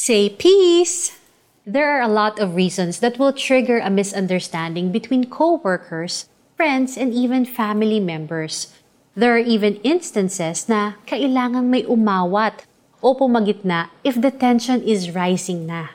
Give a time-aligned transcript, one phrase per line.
[0.00, 1.12] Say peace!
[1.68, 6.24] There are a lot of reasons that will trigger a misunderstanding between co-workers,
[6.56, 8.72] friends, and even family members.
[9.12, 12.64] There are even instances na kailangang may umawat
[13.04, 15.92] o pumagitna if the tension is rising na.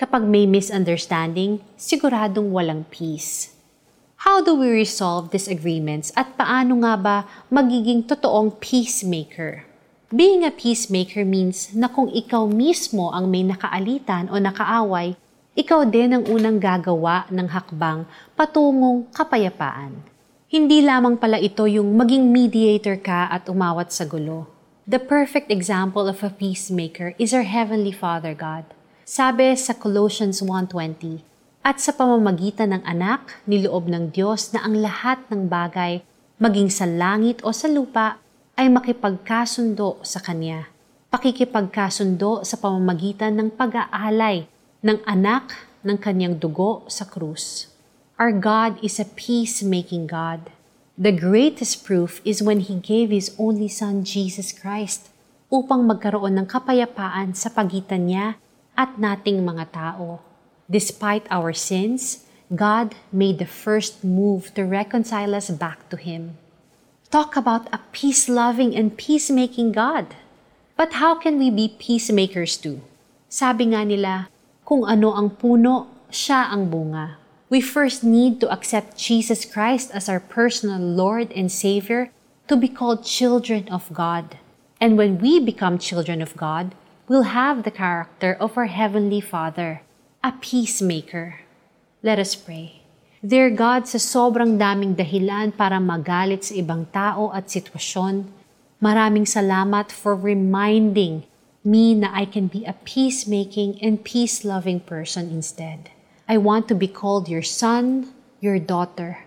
[0.00, 3.52] Kapag may misunderstanding, siguradong walang peace.
[4.24, 7.16] How do we resolve disagreements at paano nga ba
[7.52, 9.68] magiging totoong peacemaker?
[10.14, 15.18] Being a peacemaker means na kung ikaw mismo ang may nakaalitan o nakaaway,
[15.58, 18.06] ikaw din ang unang gagawa ng hakbang
[18.38, 19.98] patungong kapayapaan.
[20.46, 24.46] Hindi lamang pala ito yung maging mediator ka at umawat sa gulo.
[24.86, 28.70] The perfect example of a peacemaker is our Heavenly Father God.
[29.02, 31.26] Sabi sa Colossians 1.20,
[31.66, 36.06] at sa pamamagitan ng anak, niloob ng Diyos na ang lahat ng bagay,
[36.38, 38.22] maging sa langit o sa lupa,
[38.54, 40.70] ay makipagkasundo sa Kanya.
[41.10, 44.46] Pakikipagkasundo sa pamamagitan ng pag-aalay
[44.78, 47.70] ng anak ng Kanyang dugo sa krus.
[48.14, 50.54] Our God is a peacemaking God.
[50.94, 55.10] The greatest proof is when He gave His only Son, Jesus Christ,
[55.50, 58.38] upang magkaroon ng kapayapaan sa pagitan niya
[58.78, 60.22] at nating mga tao.
[60.70, 62.22] Despite our sins,
[62.54, 66.38] God made the first move to reconcile us back to Him.
[67.14, 70.18] Talk about a peace loving and peacemaking God.
[70.74, 72.82] But how can we be peacemakers too?
[73.30, 74.26] Sabi nga nila,
[74.66, 77.22] kung ano ang puno, siya ang bunga.
[77.46, 82.10] We first need to accept Jesus Christ as our personal Lord and Savior
[82.50, 84.42] to be called children of God.
[84.82, 86.74] And when we become children of God,
[87.06, 89.86] we'll have the character of our Heavenly Father
[90.26, 91.46] a peacemaker.
[92.02, 92.83] Let us pray.
[93.24, 98.28] Dear God, sa sobrang daming dahilan para magalit sa ibang tao at sitwasyon,
[98.84, 101.24] maraming salamat for reminding
[101.64, 105.88] me na I can be a peacemaking and peace-loving person instead.
[106.28, 108.12] I want to be called your son,
[108.44, 109.24] your daughter.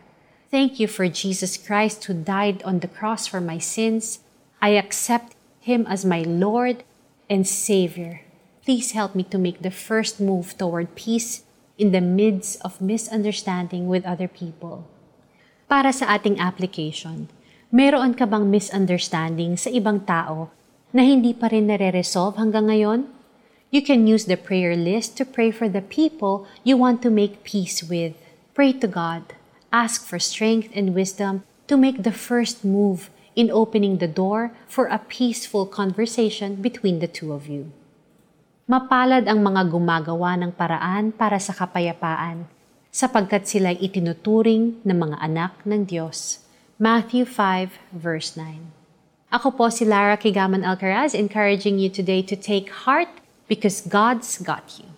[0.54, 4.22] Thank you for Jesus Christ who died on the cross for my sins.
[4.62, 6.86] I accept him as my Lord
[7.34, 8.22] and Savior.
[8.62, 11.47] Please help me to make the first move toward peace
[11.78, 14.86] in the midst of misunderstanding with other people.
[15.70, 17.30] Para sa ating application,
[17.70, 20.50] meron ka bang misunderstanding sa ibang tao
[20.92, 23.02] na hindi pa rin nare-resolve hanggang ngayon?
[23.70, 27.44] You can use the prayer list to pray for the people you want to make
[27.44, 28.16] peace with.
[28.56, 29.36] Pray to God.
[29.76, 34.88] Ask for strength and wisdom to make the first move in opening the door for
[34.88, 37.76] a peaceful conversation between the two of you.
[38.68, 42.44] Mapalad ang mga gumagawa ng paraan para sa kapayapaan,
[42.92, 46.44] sapagkat sila'y itinuturing ng mga anak ng Diyos.
[46.76, 48.68] Matthew 5 verse 9
[49.32, 53.08] Ako po si Lara Kigaman Alcaraz encouraging you today to take heart
[53.48, 54.97] because God's got you.